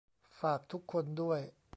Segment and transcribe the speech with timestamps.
[0.39, 1.39] ฝากทุกคนด้วย